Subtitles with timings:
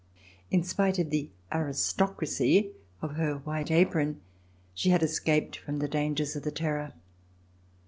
[0.49, 2.71] In spite of the aristocracy
[3.03, 4.19] of her white apron,
[4.73, 6.93] she had escaped from all the dangers of the Terror.